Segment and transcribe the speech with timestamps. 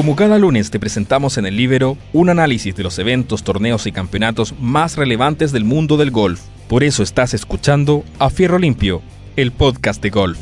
[0.00, 3.92] Como cada lunes te presentamos en el Libero un análisis de los eventos, torneos y
[3.92, 6.40] campeonatos más relevantes del mundo del golf.
[6.70, 9.02] Por eso estás escuchando A Fierro Limpio,
[9.36, 10.38] el podcast de golf.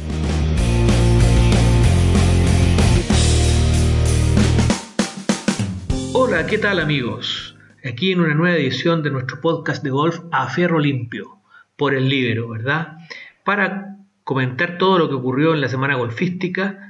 [6.13, 7.57] Hola, ¿qué tal amigos?
[7.85, 11.41] Aquí en una nueva edición de nuestro podcast de golf A Fierro Limpio,
[11.75, 12.99] por el Libero, ¿verdad?
[13.43, 16.88] Para comentar todo lo que ocurrió en la semana golfística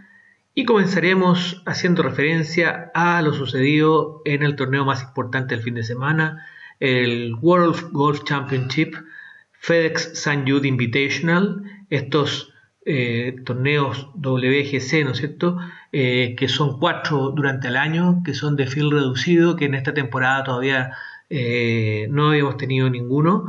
[0.58, 5.84] y comenzaremos haciendo referencia a lo sucedido en el torneo más importante del fin de
[5.84, 6.48] semana,
[6.80, 8.96] el World Golf Championship,
[9.52, 10.42] FedEx St.
[10.50, 12.52] Jude Invitational, estos
[12.84, 15.58] eh, torneos WGC, ¿no es cierto?
[15.92, 19.94] Eh, que son cuatro durante el año, que son de field reducido, que en esta
[19.94, 20.90] temporada todavía
[21.30, 23.44] eh, no habíamos tenido ninguno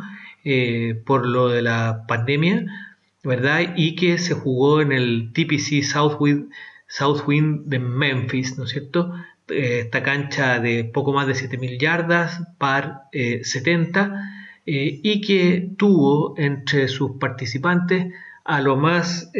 [1.06, 2.68] por lo de la pandemia,
[3.24, 3.74] ¿verdad?
[3.76, 6.52] Y que se jugó en el TPC Southwind
[6.90, 9.14] Southwind de Memphis, ¿no es cierto?
[9.48, 14.02] Eh, esta cancha de poco más de 7.000 yardas par 70
[14.66, 18.08] eh, eh, y que tuvo entre sus participantes
[18.44, 19.32] a lo más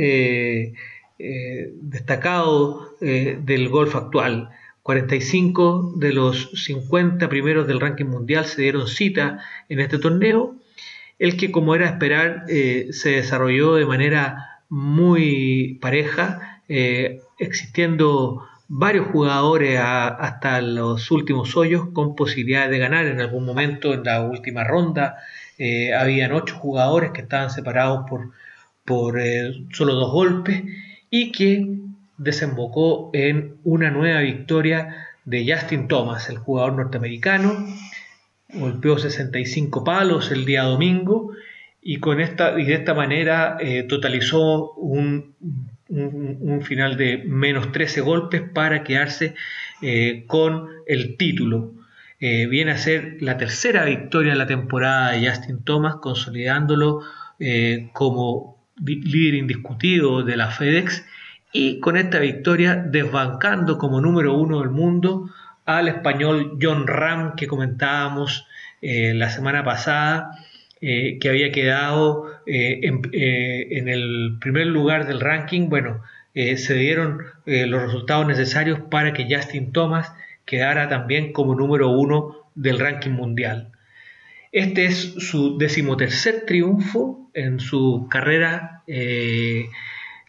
[1.80, 4.50] destacado del golf actual.
[4.84, 10.56] 45 de los 50 primeros del ranking mundial se dieron cita en este torneo,
[11.18, 19.80] el que como era esperar se desarrolló de manera muy pareja eh, existiendo varios jugadores
[19.82, 25.18] hasta los últimos hoyos con posibilidades de ganar en algún momento en la última ronda.
[25.58, 28.06] Eh, habían ocho jugadores que estaban separados
[28.86, 30.64] por, eh, solo dos golpes
[31.10, 31.68] y que
[32.18, 37.66] desembocó en una nueva victoria de Justin Thomas, el jugador norteamericano.
[38.54, 41.32] Golpeó 65 palos el día domingo
[41.82, 45.34] y, con esta, y de esta manera totalizó un
[45.90, 49.36] un, final de menos 13 golpes para quedarse
[49.82, 51.74] eh, con el título.
[52.20, 57.02] Eh, viene a ser la tercera victoria de la temporada de Justin Thomas, consolidándolo
[57.40, 61.06] eh, como líder indiscutido de la FedEx
[61.52, 65.30] y con esta victoria desbancando como número uno del mundo
[65.66, 68.46] al español John Ram que comentábamos
[68.82, 70.32] la semana pasada
[70.82, 72.80] eh, que había quedado eh,
[73.12, 76.02] eh, en, el primer lugar del ranking, bueno,
[76.34, 80.14] se dieron los resultados necesarios para que Justin Thomas
[80.46, 83.72] quedara también como número uno del ranking mundial.
[84.54, 88.84] Este es su decimotercer triunfo en su carrera,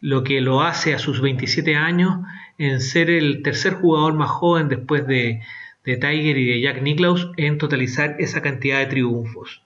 [0.01, 2.17] lo que lo hace a sus 27 años
[2.59, 5.43] en ser el tercer jugador más joven después de,
[5.85, 9.63] de Tiger y de Jack Nicklaus en totalizar esa cantidad de triunfos.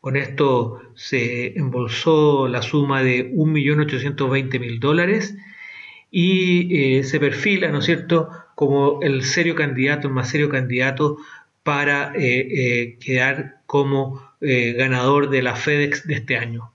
[0.00, 5.34] Con esto se embolsó la suma de 1.820.000 dólares
[6.10, 11.18] y eh, se perfila, ¿no es cierto?, como el serio candidato, el más serio candidato
[11.62, 16.70] para eh, eh, quedar como ganador de la FedEx de este año.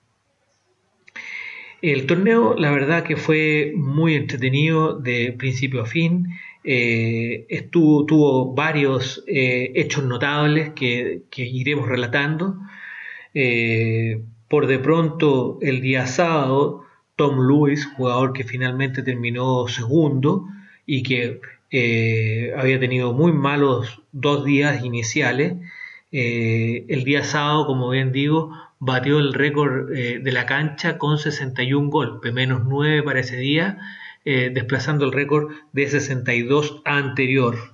[1.82, 6.28] El torneo, la verdad que fue muy entretenido de principio a fin.
[6.64, 12.58] estuvo, tuvo varios hechos notables que, que iremos relatando.
[13.34, 16.84] Eh, por de pronto, el día sábado,
[17.16, 20.48] Tom Lewis, jugador que finalmente terminó segundo
[20.86, 21.42] y que
[21.72, 25.56] eh, había tenido muy malos dos días iniciales,
[26.12, 31.90] eh, el día sábado, como bien digo, batió el récord de la cancha con 61
[31.90, 33.80] golpes, menos 9 para ese día,
[34.26, 37.73] desplazando el récord de 62 anterior.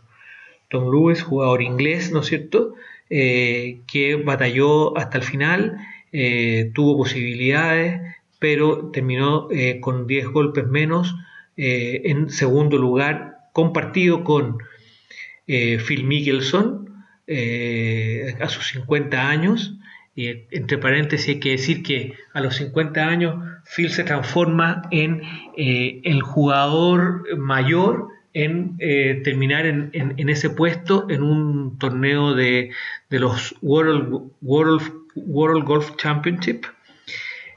[0.69, 2.75] Tom Lewis, jugador inglés, ¿no es cierto?
[3.09, 5.77] Eh, que batalló hasta el final,
[6.11, 7.99] eh, tuvo posibilidades,
[8.37, 11.15] pero terminó eh, con 10 golpes menos
[11.61, 14.59] en segundo lugar, compartido con
[15.45, 17.03] Phil Mickelson
[18.39, 19.75] a sus 50 años.
[20.15, 23.43] Y entre paréntesis hay que decir que a los 50 años
[23.75, 25.21] Phil se transforma en
[25.57, 28.07] el jugador mayor
[28.43, 32.71] en eh, terminar en, ese puesto en un torneo de,
[33.09, 36.65] los World, World, Golf Championship.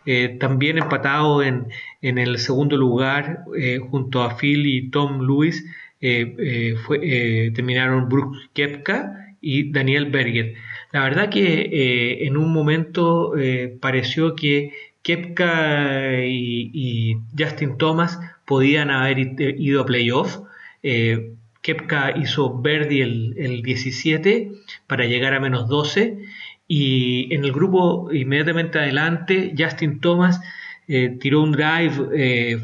[0.05, 1.69] Eh, también empatado en,
[2.00, 5.64] el segundo lugar eh, junto a Phil y Tom Lewis
[6.00, 10.55] fue, terminaron Brooks Kepka y Daniel Berger.
[10.90, 13.32] La verdad que en un momento
[13.81, 19.19] pareció que Kepka y, y, Justin Thomas podían haber
[19.61, 20.40] ido a playoff,
[20.82, 24.50] eh, Kepka hizo Verdi el, 17
[24.87, 26.19] para llegar a menos 12
[26.67, 30.40] y en el grupo inmediatamente adelante Justin Thomas
[30.88, 32.61] eh, tiró un drive eh,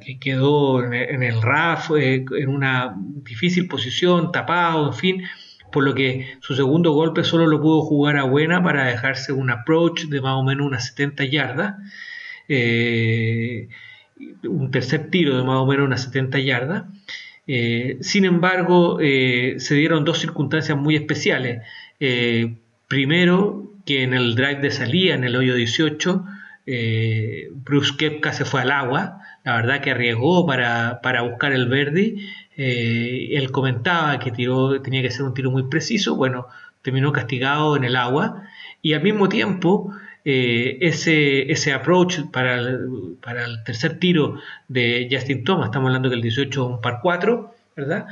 [0.00, 5.22] que quedó en, el RAF en una difícil posición, tapado, en fin,
[5.70, 9.50] por lo que su segundo golpe solo lo pudo jugar a buena para dejarse un
[9.50, 11.74] approach de más o menos unas 70 yardas,
[14.44, 16.84] un tercer tiro de más o menos unas 70 yardas.
[18.00, 21.62] sin embargo, se dieron dos circunstancias muy especiales.
[22.88, 26.24] primero, que en el drive de salida, en el hoyo 18,
[26.66, 32.16] eh, Bruce Kepka se fue al agua, la verdad que arriesgó para, buscar el verde,
[32.56, 36.46] eh, él comentaba que tiró, tenía que ser un tiro muy preciso, bueno,
[36.82, 38.44] terminó castigado en el agua
[38.80, 39.92] y al mismo tiempo
[40.24, 46.08] eh, ese, ese approach para el, para el tercer tiro de Justin Thomas, estamos hablando
[46.08, 48.06] que el 18 un par 4, ¿verdad?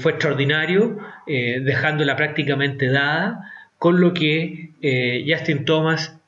[0.00, 4.72] fue extraordinario, dejándola prácticamente dada, con lo que
[5.28, 6.20] Justin Thomas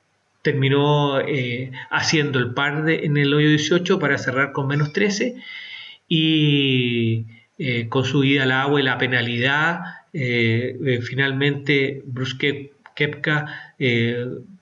[0.43, 5.37] terminó eh, haciendo el par de, en el hoyo 18 para cerrar con menos 13
[6.09, 7.26] y
[7.59, 9.81] eh, con su ida al agua y la penalidad,
[10.12, 12.37] eh, finalmente Bruce
[12.94, 13.75] Kepka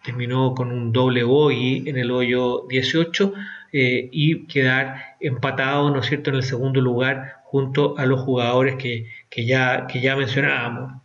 [0.03, 3.35] terminó con un doble bogey en el hoyo 18
[3.73, 9.07] y quedar empatado, ¿no es cierto?, en el segundo lugar junto a los jugadores que,
[9.29, 11.01] que ya, que ya mencionábamos.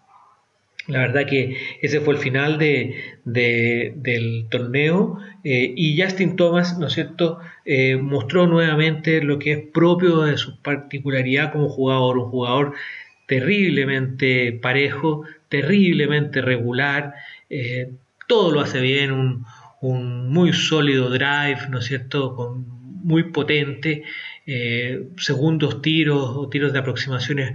[0.88, 6.88] La verdad que ese fue el final de, del torneo eh, y Justin Thomas, ¿no
[6.88, 12.30] es cierto?, eh, mostró nuevamente lo que es propio de su particularidad como jugador, un
[12.30, 12.74] jugador
[13.26, 15.24] terriblemente parejo,
[15.62, 17.14] terriblemente regular,
[17.50, 17.90] eh,
[18.28, 19.46] todo lo hace bien, un,
[20.30, 22.58] muy sólido drive, ¿no es cierto?,
[23.04, 24.04] muy potente,
[25.18, 27.54] segundos tiros o tiros de aproximaciones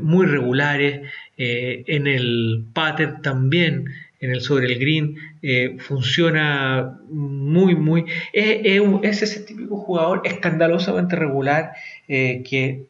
[0.00, 1.02] muy regulares,
[1.36, 3.86] eh, en el pattern también,
[4.20, 8.04] en el sobre el green, eh, funciona muy, muy...
[8.32, 11.72] Es, ese típico jugador escandalosamente regular
[12.06, 12.84] eh, que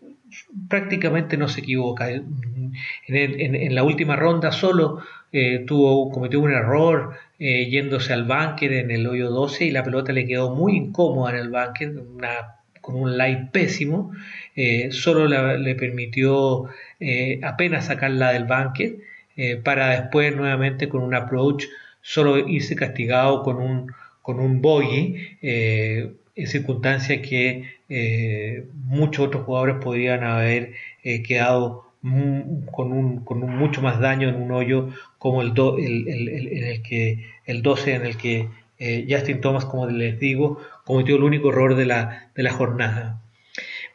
[0.69, 2.09] prácticamente no se equivoca.
[3.09, 5.03] En, la última ronda solo
[5.67, 10.26] tuvo, cometió un error yéndose al bunker en el hoyo 12 y la pelota le
[10.26, 11.93] quedó muy incómoda en el bunker,
[12.81, 14.12] con un light pésimo.
[14.91, 16.69] solo le permitió
[17.06, 18.47] eh, apenas sacarla del
[19.37, 21.65] eh, para después nuevamente con un approach
[22.00, 23.93] solo irse castigado con un,
[24.23, 27.75] con un bogey, eh, en circunstancias que
[28.87, 30.73] muchos otros jugadores podrían haber
[31.26, 31.84] quedado
[32.71, 37.25] con, un, con un mucho más daño en un hoyo como el, en el que
[37.47, 38.49] el 12 en el que
[39.09, 43.23] Justin Thomas, como les digo, cometió el único error de la, de la jornada.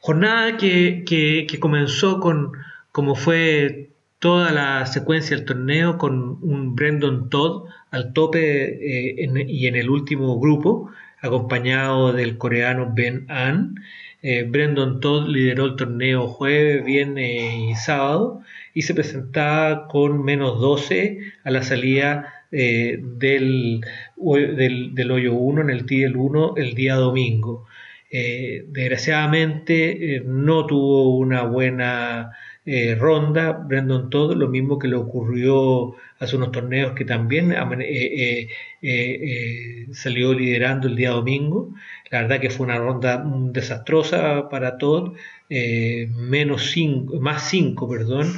[0.01, 2.53] Jornada que, que comenzó con,
[2.91, 3.89] como fue
[4.19, 9.89] toda la secuencia del torneo con un Brendan Todd al tope eh, y en el
[9.89, 10.91] último grupo,
[11.21, 13.75] acompañado del coreano Ben An.
[14.21, 18.41] Eh, Brendan Todd lideró el torneo jueves, viernes y sábado
[18.73, 23.81] y se presentaba con menos 12 a la salida eh, del,
[24.17, 27.67] del, hoyo 1 en el TIL 1 el día domingo.
[28.11, 32.31] desgraciadamente no tuvo una buena
[32.71, 38.47] eh, ronda, Brandon Todd, lo mismo que le ocurrió hace unos torneos que también eh,
[38.83, 41.73] eh, salió liderando el día domingo.
[42.11, 45.13] La verdad que fue una ronda desastrosa para Todd,
[45.49, 48.33] menos cinco, más 5, perdón,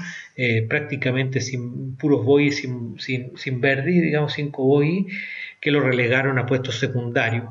[0.69, 5.07] prácticamente sin puros boys, sin, sin, sin digamos 5 boys,
[5.59, 7.50] que lo relegaron a puestos secundarios.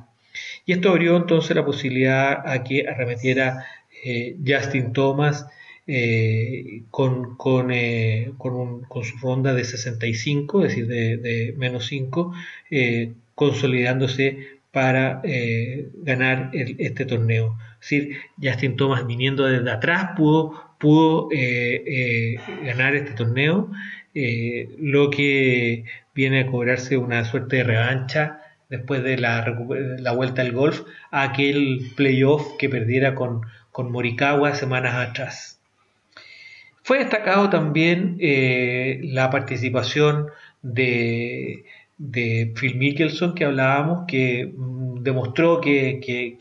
[0.64, 3.66] Y esto abrió entonces la posibilidad a que arremetiera
[4.46, 5.46] Justin Thomas
[5.86, 12.32] eh, con, con, eh, con, su ronda de 65, es decir, de, menos 5,
[12.70, 15.20] eh, consolidándose para
[16.04, 17.58] ganar este torneo.
[17.80, 21.28] Es decir, Justin Thomas viniendo desde atrás pudo, pudo
[22.62, 23.70] ganar este torneo,
[24.78, 25.84] lo que
[26.14, 29.44] viene a cobrarse una suerte de revancha después de la,
[29.98, 35.59] la vuelta al golf a aquel playoff que perdiera con, con Morikawa semanas atrás.
[36.90, 40.26] Fue destacado también eh, la participación
[40.60, 41.64] de,
[41.96, 46.36] Phil Mickelson que hablábamos, que mm, demostró que,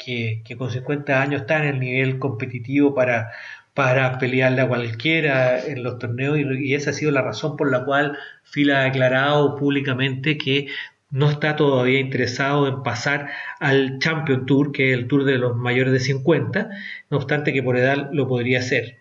[0.58, 3.30] con 50 años está en el nivel competitivo para,
[3.76, 7.86] para pelearle a cualquiera en los torneos y, esa ha sido la razón por la
[7.86, 8.18] cual
[8.52, 10.66] Phil ha declarado públicamente que
[11.12, 13.30] no está todavía interesado en pasar
[13.60, 16.70] al Champion Tour, que es el tour de los mayores de 50,
[17.12, 18.98] no obstante que por edad lo podría hacer.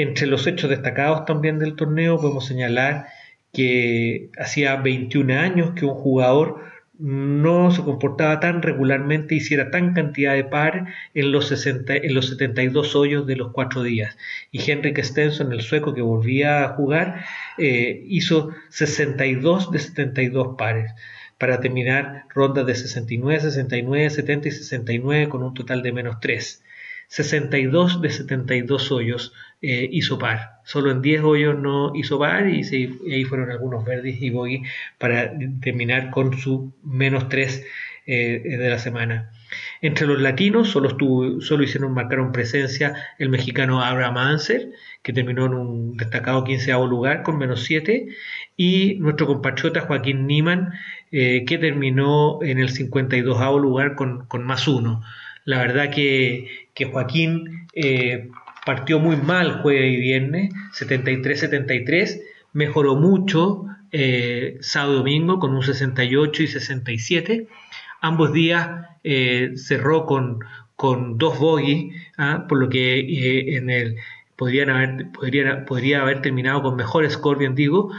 [0.00, 3.08] Entre los hechos destacados también del torneo podemos señalar
[3.52, 6.62] que hacía 21 años que un jugador
[6.98, 12.28] no se comportaba tan regularmente, hiciera tan cantidad de par en los, 60, en los
[12.28, 14.16] 72 hoyos de los cuatro días.
[14.50, 17.24] Y Henrik Stenson, el sueco que volvía a jugar,
[17.58, 20.92] eh, hizo 62 de 72 pares
[21.36, 26.62] para terminar rondas de 69, 69, 70 y 69 con un total de menos 3.
[27.08, 30.60] 62 de 72 hoyos eh, hizo par.
[30.64, 32.62] Solo en 10 hoyos no hizo par y,
[33.12, 34.62] ahí fueron algunos verdes y bogey
[34.98, 37.66] para terminar con su menos 3
[38.06, 39.30] eh, de la semana.
[39.82, 44.70] Entre los latinos solo, estuvo, solo hicieron, marcaron presencia el mexicano Abraham Anser,
[45.02, 48.08] que terminó en un destacado 15 lugar con menos 7,
[48.56, 50.72] y nuestro compatriota Joaquín Niman,
[51.12, 55.02] eh, que terminó en el 52 lugar con, con más 1.
[55.44, 58.30] La verdad que, Joaquín eh,
[58.70, 62.20] partió muy mal jueves y viernes, 73-73,
[62.52, 67.48] mejoró mucho eh, sábado domingo con un 68 y 67.
[68.00, 70.38] Ambos días eh, cerró con,
[70.76, 72.46] con dos bogies, ¿ah?
[72.48, 73.96] por lo que en el
[74.36, 77.90] podrían haber, podría, podría haber terminado con mejor score, bien digo,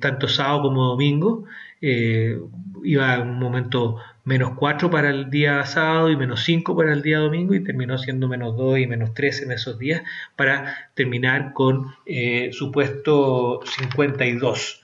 [0.00, 1.44] tanto sábado como domingo.
[1.82, 7.02] iba en un momento menos 4 para el día sábado y menos 5 para el
[7.02, 10.02] día domingo y terminó siendo menos 2 y menos 3 en esos días
[10.34, 14.82] para terminar con eh, su puesto 52.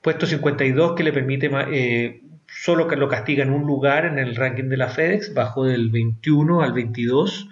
[0.00, 4.36] Puesto 52 que le permite eh, solo que lo castiga en un lugar en el
[4.36, 7.48] ranking de la FedEx, bajó del 21 al 22.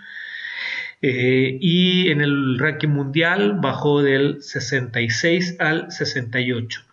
[1.01, 6.88] Eh, y en el ranking mundial bajó del 66 al 68.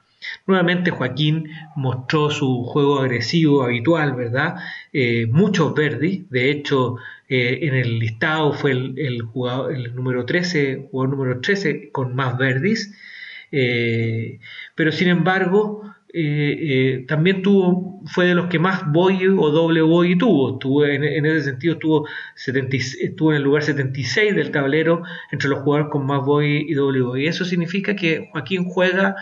[0.48, 4.56] Nuevamente Joaquín mostró su juego agresivo habitual, ¿verdad?
[4.94, 10.88] Eh, muchos verdes, de hecho eh, en el listado fue el, jugador, el número 13,
[10.92, 12.94] jugador número 13 con más verdes,
[13.52, 14.40] eh,
[14.76, 15.84] pero sin embargo
[17.08, 21.44] también tuvo, fue de los que más boy o doble boy tuvo, tuvo en, ese
[21.44, 26.66] sentido estuvo, estuvo en el lugar 76 del tablero entre los jugadores con más boy
[26.68, 27.28] y doble boy.
[27.28, 29.16] Eso significa que Joaquín juega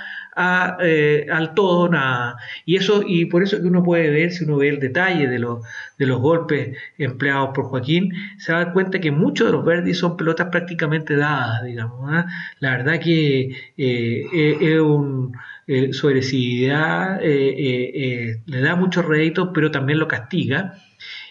[0.82, 2.38] eh, al todo nada.
[2.66, 5.40] Y eso, y por eso que uno puede ver, si uno ve el detalle de
[5.40, 5.64] los,
[5.98, 10.18] de los golpes empleados por Joaquín, se da cuenta que muchos de los verdes son
[10.18, 12.10] pelotas prácticamente dadas, digamos.
[12.12, 12.26] ¿ah?
[12.60, 13.42] La verdad que
[13.78, 15.34] eh, eh, es un
[15.94, 20.76] su agresividad le da mucho rédito, pero también lo castiga.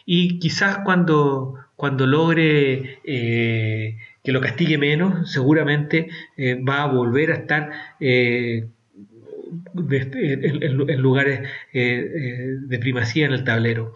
[0.06, 6.08] Y quizás cuando, cuando logre que lo castigue menos, seguramente
[6.68, 7.70] va a volver a estar
[9.90, 11.40] este, en, lugares
[11.72, 13.94] eh, eh, de primacía en el tablero.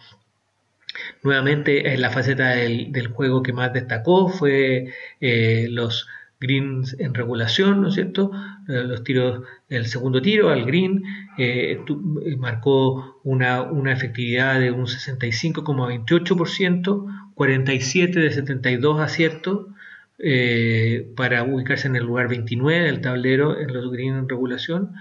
[1.23, 6.09] Nuevamente, en la faceta del, juego que más destacó fue eh, los
[6.41, 8.33] greens en regulación, ¿no es cierto?
[8.66, 11.04] Los tiros, el segundo tiro al green
[12.38, 19.66] marcó una, una, efectividad de un 65,28%, 47 de 72 aciertos,
[21.14, 24.92] para ubicarse en el lugar 29 del tablero en los greens en regulación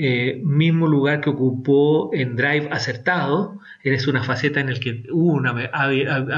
[0.00, 5.50] eh, mismo lugar que ocupó en Drive acertado, es una faceta en la que una,
[5.72, 5.88] ha,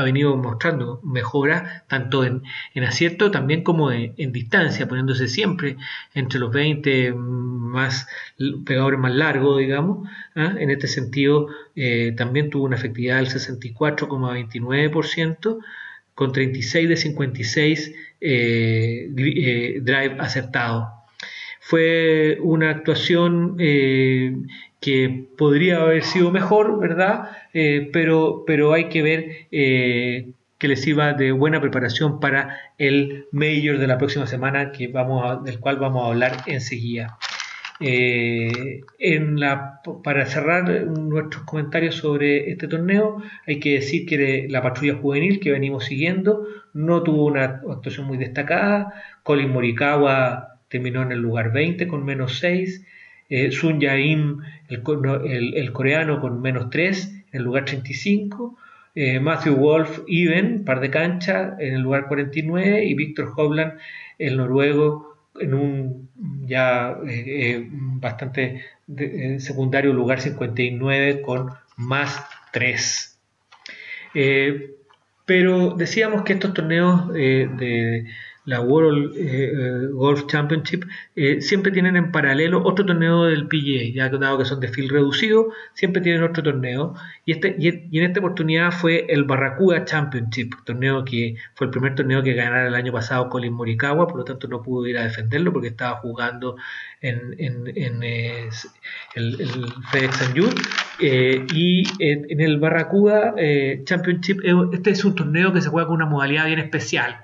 [0.02, 2.43] venido mostrando mejora tanto en,
[2.83, 5.76] acierto también como en, distancia, poniéndose siempre
[6.14, 8.09] entre los 20 más
[8.64, 10.09] pegadores más largos, digamos.
[10.35, 10.55] ¿ah?
[10.59, 15.59] En este sentido, eh, también tuvo una efectividad del 64,29%
[16.14, 19.11] con 36 de 56 eh,
[19.83, 21.00] drive acertado
[21.71, 24.35] fue una actuación eh,
[24.81, 27.31] que podría haber sido mejor, ¿verdad?
[27.55, 33.27] Eh, pero, pero hay que ver eh, que le sirva de buena preparación para el
[33.31, 37.17] Major de la próxima semana, que vamos del cual vamos a hablar enseguida.
[40.03, 45.53] para cerrar nuestros comentarios sobre este torneo, hay que decir que la patrulla juvenil que
[45.53, 48.93] venimos siguiendo no tuvo una actuación muy destacada.
[49.23, 52.87] Colin Morikawa terminó en el lugar 20 con menos 6.
[53.29, 58.57] Eh, Sun Jae-in, el, coreano, con menos 3 en el lugar 35.
[58.95, 62.85] Eh, Matthew Wolf, even, par de cancha, en el lugar 49.
[62.85, 63.75] Y Víctor Hovland,
[64.19, 66.09] el noruego, en un
[66.47, 68.62] ya eh, bastante
[69.39, 73.19] secundario lugar 59 con más 3.
[75.25, 78.07] pero decíamos que estos torneos de
[78.47, 83.92] la World eh, eh, Golf Championship, eh, siempre tienen en paralelo otro torneo del PGA,
[83.94, 86.94] ya dado que son de field reducido, siempre tienen otro torneo.
[87.26, 91.94] Y, este, y, en esta oportunidad fue el Barracuda Championship, torneo que fue el primer
[91.94, 95.04] torneo que ganara el año pasado Colin Morikawa, por lo tanto no pudo ir a
[95.04, 96.56] defenderlo porque estaba jugando
[97.02, 98.50] en, en, en el,
[99.14, 100.35] el, FedEx
[100.99, 103.35] y en el Barracuda
[103.85, 104.40] Championship,
[104.73, 107.20] este es un torneo que se juega con una modalidad bien especial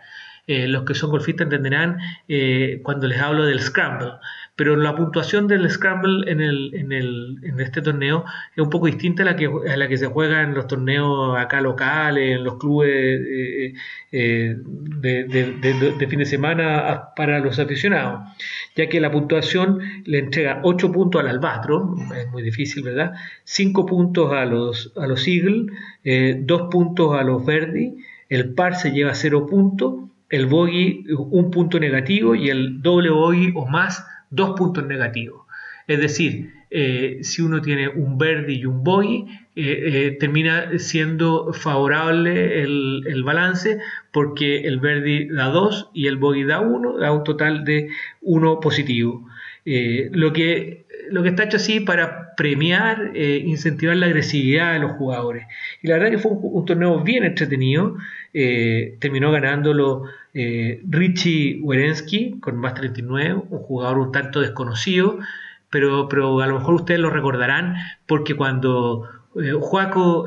[0.49, 1.99] eh, los que son golfistas entenderán
[2.29, 4.13] eh, cuando les hablo del scramble.
[4.55, 8.25] Pero la puntuación del scramble en, el, en, el, en este torneo
[8.55, 11.37] es un poco distinta a la, que, a la que se juega en los torneos
[11.37, 13.21] acá locales, en los clubes
[14.13, 18.21] eh, de, de, fin de semana para los aficionados,
[18.77, 23.15] ya que la puntuación le entrega 8 puntos al albatro, es muy difícil, ¿verdad?
[23.45, 25.67] 5 puntos a los, a los eagle,
[26.05, 27.97] 2 puntos a los verdi,
[28.29, 33.53] el par se lleva 0 puntos el bogey un punto negativo y el doble bogey
[33.55, 35.43] o más dos puntos negativos.
[35.87, 41.53] Es decir, eh, si uno tiene un verde y un bogey, eh, eh, termina siendo
[41.53, 43.79] favorable el, balance
[44.13, 47.89] porque el verde da 2 y el bogey da 1, da un total de
[48.21, 49.29] 1 positivo.
[49.65, 55.47] lo, que, lo que está hecho así para premiar, incentivar la agresividad de los jugadores.
[55.83, 57.97] Y la verdad que fue un torneo bien entretenido.
[58.39, 65.19] Eh, terminó ganándolo eh, Richie Werensky con más 39, un jugador un tanto desconocido,
[65.71, 69.09] pero, pero a lo mejor ustedes lo recordarán porque cuando
[69.43, 70.27] eh, Juaco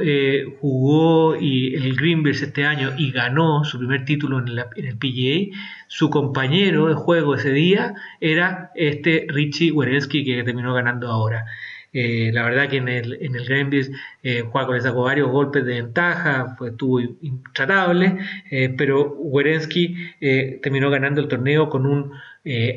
[0.60, 6.10] jugó y el Greenberg este año y ganó su primer título en, el PGA, su
[6.10, 11.46] compañero de juego ese día era este Richie Werensky que terminó ganando ahora.
[11.92, 15.82] Eh, la verdad que en el, en el eh, Juaco le sacó varios golpes de
[15.82, 18.18] ventaja, fue, estuvo intratable,
[18.51, 22.12] eh, pero Werensky eh, terminó ganando el torneo con un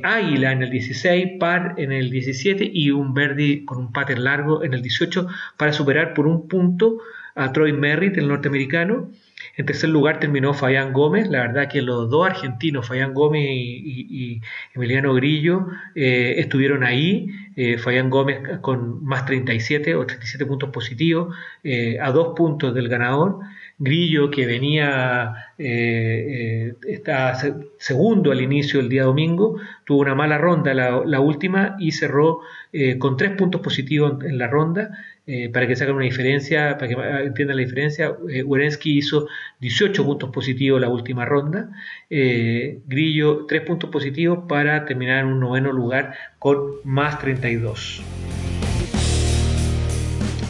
[0.02, 4.64] águila en el 16, par en el 17 y un Verdi con un pater largo
[4.64, 5.26] en el 18
[5.56, 6.98] para superar por un punto
[7.34, 9.10] a Troy Merritt, el norteamericano.
[9.56, 11.28] En tercer lugar terminó Fabián Gómez.
[11.28, 14.40] La verdad que los dos argentinos, Fabián Gómez y,
[14.74, 17.28] Emiliano Grillo, eh, estuvieron ahí.
[17.56, 22.88] Eh, Fabián Gómez con más 37 o 37 puntos positivos, eh, a dos puntos del
[22.88, 23.40] ganador.
[23.78, 27.36] Grillo, que venía eh, está
[27.78, 32.40] segundo al inicio del día domingo, tuvo una mala ronda la, última y cerró
[32.98, 34.90] con tres puntos positivos en la ronda.
[35.24, 36.94] Eh, para que hagan una diferencia, para que
[37.26, 38.44] entiendan la diferencia, eh,
[38.84, 39.28] hizo
[39.60, 41.70] 18 puntos positivos la última ronda,
[42.10, 48.02] eh, Grillo 3 puntos positivos para terminar en un noveno lugar con más 32.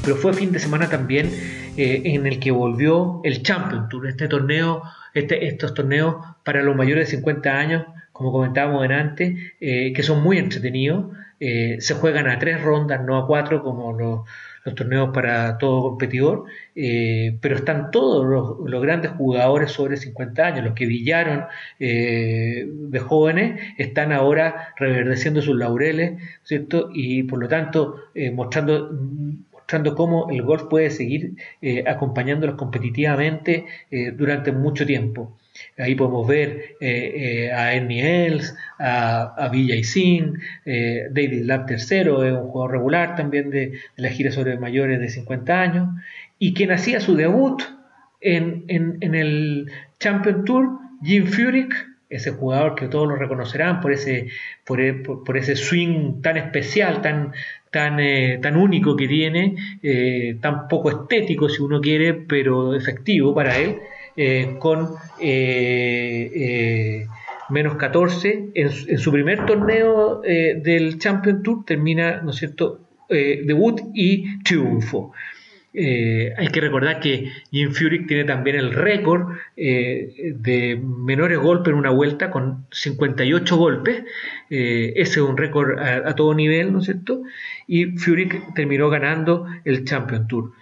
[0.02, 1.30] Pero fue fin de semana también
[1.76, 6.74] eh, en el que volvió el Champion Tour, este torneo, este, estos torneos para los
[6.74, 11.06] mayores de 50 años, como comentábamos antes, que son muy entretenidos.
[11.40, 14.20] se juegan a tres rondas, no a cuatro como los
[14.64, 16.44] los torneos para todo competidor,
[16.74, 18.24] eh, pero están todos
[18.68, 21.46] los, grandes jugadores sobre 50 años, los que brillaron
[21.78, 26.90] eh, de jóvenes, están ahora reverdeciendo sus laureles, ¿cierto?
[26.92, 28.90] Y por lo tanto eh, mostrando
[29.52, 31.36] mostrando cómo el golf puede seguir
[31.86, 33.64] acompañándolos competitivamente
[34.16, 35.38] durante mucho tiempo.
[35.78, 41.66] Ahí podemos ver eh, eh, a Ernie Els, a, a Villa Singh, eh, David Lab
[41.68, 45.88] III, es un jugador regular también de, la gira sobre mayores de 50 años,
[46.38, 47.62] y quien hacía su debut
[48.20, 50.68] en, el Champion Tour,
[51.02, 51.74] Jim Furyk,
[52.10, 54.28] ese jugador que todos lo reconocerán por ese,
[54.64, 54.80] por,
[55.24, 57.32] por, ese swing tan especial, tan,
[57.70, 57.96] tan,
[58.42, 59.56] tan único que tiene,
[60.40, 63.78] tan poco estético si uno quiere, pero efectivo para él.
[64.16, 67.06] Eh, con eh, eh,
[67.48, 68.50] menos 14.
[68.54, 75.12] En, su primer torneo del Champion Tour termina, ¿no es cierto?, debut y triunfo.
[75.74, 81.90] hay que recordar que Jim Furyk tiene también el récord de menores golpes en una
[81.90, 84.04] vuelta con 58 golpes.
[84.48, 87.22] ese es un récord a, todo nivel, ¿no es cierto?
[87.66, 90.52] Y Furyk terminó ganando el Champion Tour.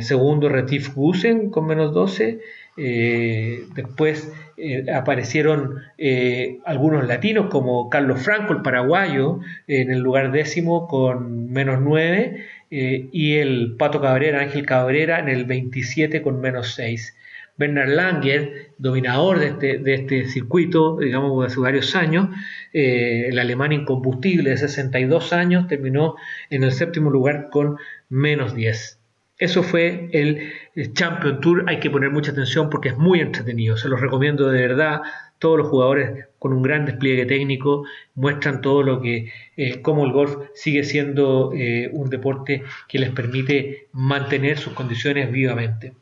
[0.00, 2.40] segundo, Retif Gusen con menos 12.
[2.76, 10.32] Eh, después eh, aparecieron eh, algunos latinos como Carlos Franco, el paraguayo, en el lugar
[10.32, 16.74] décimo con menos 9 y el Pato Cabrera, Ángel Cabrera en el 27 con menos
[16.74, 17.14] 6.
[17.58, 22.30] Bernard Langer, dominador de este, de este circuito, digamos, hace varios años,
[22.72, 26.16] el alemán incombustible de 62 años, terminó
[26.48, 27.76] en el séptimo lugar con
[28.08, 29.01] menos 10.
[29.42, 30.52] Eso fue el
[30.94, 31.64] Champion Tour.
[31.66, 33.76] Hay que poner mucha atención porque es muy entretenido.
[33.76, 35.02] Se los recomiendo de verdad.
[35.40, 40.12] Todos los jugadores con un gran despliegue técnico muestran todo lo que, eh, cómo el
[40.12, 45.92] golf sigue siendo eh, un deporte que les permite mantener sus condiciones vivamente.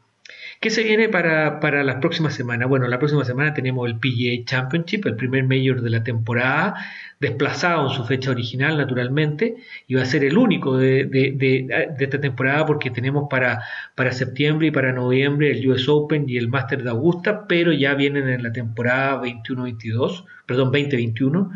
[0.63, 2.69] ¿Qué se viene para, para las próximas semanas?
[2.69, 6.75] Bueno, la próxima semana tenemos el PGA Championship, el primer mayor de la temporada,
[7.19, 11.67] desplazado en su fecha original, naturalmente, y va a ser el único de, de,
[11.99, 13.63] esta temporada porque tenemos para,
[13.95, 17.95] para septiembre y para noviembre el US Open y el Master de Augusta, pero ya
[17.95, 21.53] vienen en la temporada 21-22, perdón, 2021.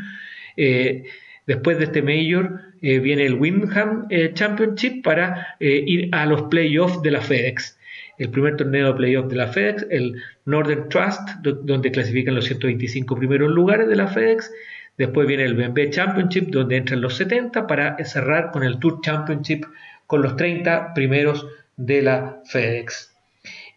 [0.56, 1.04] Eh,
[1.46, 7.02] después de este Major eh, viene el Windham eh, Championship para ir a los playoffs
[7.02, 7.73] de la FedEx
[8.18, 13.16] el primer torneo de playoff de la FedEx, el Northern Trust, donde clasifican los 125
[13.16, 14.50] primeros lugares de la FedEx.
[14.96, 19.64] Después viene el BMW Championship, donde entran los 70, para cerrar con el Tour Championship
[20.07, 21.46] con los 30 primeros
[21.77, 23.14] de la FedEx.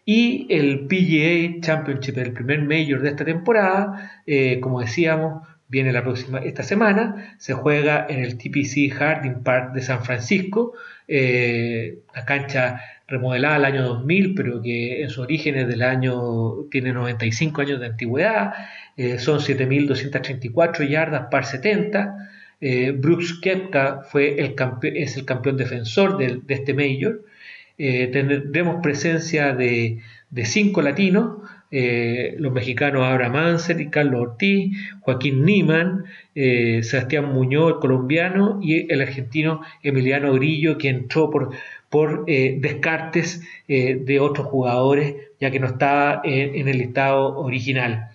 [0.04, 6.02] Y el PGA Championship, el primer mayor de esta temporada, eh, como decíamos, viene la
[6.02, 10.72] próxima, esta semana, se juega en el TPC Harding Park de San Francisco,
[11.06, 16.92] eh, la cancha remodelada el año 2000, pero que en sus orígenes del año tiene
[16.92, 18.52] 95 años de antigüedad,
[18.96, 22.28] eh, son 7.234 yardas par 70.
[22.60, 24.54] Eh, Brooks Kepka fue el
[24.94, 27.22] es el campeón defensor de, este Major.
[27.78, 31.38] Eh, tendremos presencia de, de cinco latinos,
[31.70, 38.92] eh, los mexicanos Abraham Manser y Carlos Ortiz, Joaquín Niman, Sebastián Muñoz, el colombiano, y
[38.92, 41.50] el argentino Emiliano Grillo, que entró por
[41.90, 48.10] por eh, descartes eh, de otros jugadores, ya que no estaba en, el listado original.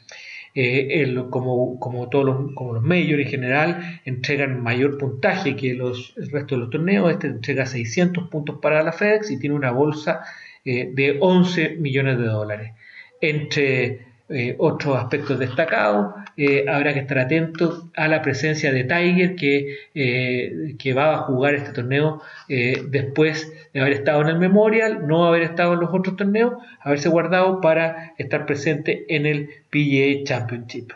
[0.56, 6.30] Eh, como, como, todos los, como los en general entregan mayor puntaje que los, el
[6.30, 10.22] resto de los torneos, este entrega 600 puntos para la FedEx y tiene una bolsa
[10.64, 12.72] de 11 millones de dólares.
[13.20, 16.16] Entre eh, otros aspectos destacados.
[16.36, 21.18] Eh, habrá que estar atento a la presencia de Tiger, que, eh, que va a
[21.18, 25.90] jugar este torneo después de haber estado en el Memorial, no haber estado en los
[25.94, 30.92] otros torneos, haberse guardado para estar presente en el PGA Championship.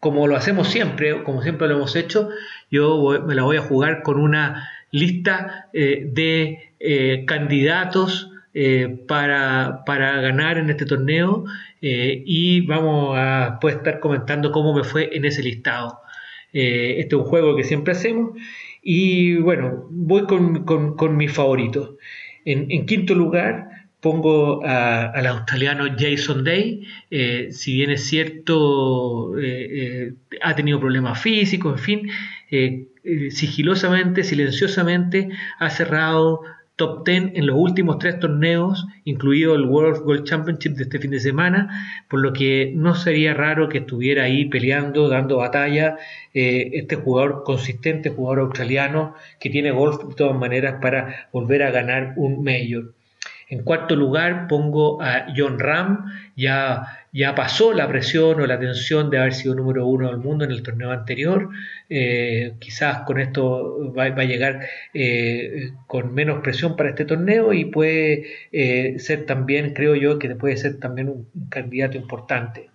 [0.00, 2.28] Como lo hacemos siempre, como siempre lo hemos hecho,
[2.70, 8.27] yo me la voy a jugar con una lista de candidatos
[9.06, 11.44] para, para, ganar en este torneo
[11.80, 16.00] eh, y vamos a pues, estar comentando cómo me fue en ese listado.
[16.52, 18.32] Eh, este es un juego que siempre hacemos
[18.82, 21.96] y bueno, voy con, con, mis favoritos.
[22.44, 23.68] En, quinto lugar
[24.00, 29.32] pongo al australiano Jason Day, eh, si bien es cierto,
[30.40, 32.80] ha tenido problemas físicos, en fin,
[33.30, 36.42] sigilosamente, silenciosamente ha cerrado
[36.78, 41.10] top 10 en los últimos tres torneos, incluido el World Golf Championship de este fin
[41.10, 45.96] de semana, por lo que no sería raro que estuviera ahí peleando, dando batalla,
[46.34, 51.72] eh, este jugador consistente, jugador australiano, que tiene golf de todas maneras para volver a
[51.72, 52.94] ganar un Major.
[53.48, 56.04] En cuarto lugar pongo a John Ram,
[56.36, 60.44] ya, ya pasó la presión o la tensión de haber sido número uno del mundo
[60.44, 61.48] en el torneo anterior.
[61.88, 64.60] Eh, quizás con esto va, a llegar
[64.94, 70.32] eh, con menos presión para este torneo y puede eh, ser también, creo yo, que
[70.36, 72.70] puede ser también un candidato importante.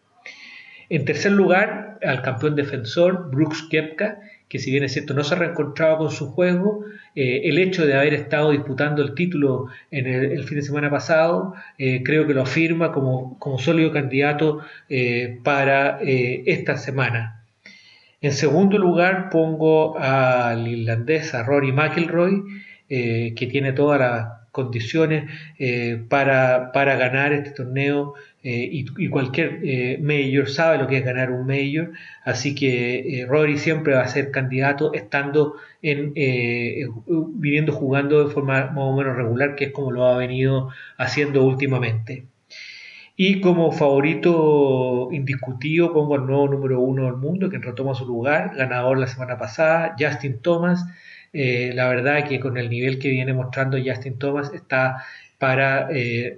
[0.93, 5.33] En tercer lugar, al campeón defensor Brooks Kepka, que si bien es cierto no se
[5.33, 10.05] ha reencontrado con su juego, eh, el hecho de haber estado disputando el título en
[10.05, 15.39] el, fin de semana pasado, eh, creo que lo afirma como, como sólido candidato eh,
[15.43, 17.43] para esta semana.
[18.21, 22.43] En segundo lugar pongo al irlandés, a Rory McIlroy,
[22.87, 25.29] que tiene todas las condiciones
[26.07, 28.13] para, para ganar este torneo
[28.45, 31.93] eh, y, cualquier eh, mayor sabe lo que es ganar un mayor,
[32.25, 36.13] así que eh, Rory siempre va a ser candidato estando en
[37.35, 41.45] viniendo jugando de forma más o menos regular, que es como lo ha venido haciendo
[41.45, 42.25] últimamente.
[43.15, 48.55] Y como favorito indiscutido pongo al nuevo número uno del mundo, que retoma su lugar,
[48.57, 50.85] ganador la semana pasada, Justin Thomas.
[51.33, 55.03] La verdad que con el nivel que viene mostrando Justin Thomas está
[55.39, 55.89] para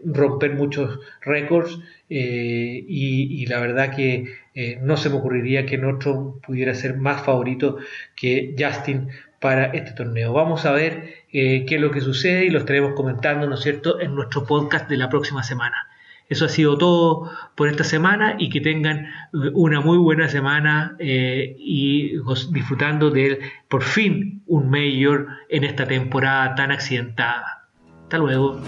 [0.05, 1.77] romper muchos récords
[2.10, 7.23] eh, y, la verdad que eh, no se me ocurriría que otro pudiera ser más
[7.23, 7.77] favorito
[8.15, 10.34] que Justin para este torneo.
[10.34, 13.62] Vamos a ver eh, qué es lo que sucede y lo estaremos comentando, ¿no es
[13.62, 15.75] cierto?, en nuestro podcast de la próxima semana.
[16.28, 19.08] Eso ha sido todo por esta semana y que tengan
[19.54, 22.14] una muy buena semana y
[22.52, 27.70] disfrutando de por fin un mayor en esta temporada tan accidentada.
[28.04, 28.62] Hasta luego.